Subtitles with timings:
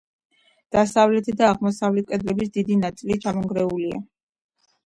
[0.75, 4.01] დასავლეთი და აღმოსავლეთი კედლების დიდი ნაწილი ჩამონგრეულია.